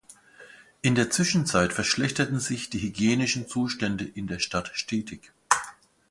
In 0.81 0.95
der 0.95 1.11
Zwischenzeit 1.11 1.73
verschlechterten 1.73 2.39
sich 2.39 2.71
die 2.71 2.79
hygienischen 2.81 3.47
Zustände 3.47 4.03
in 4.03 4.25
der 4.25 4.39
Stadt 4.39 4.71
stetig. 4.73 5.31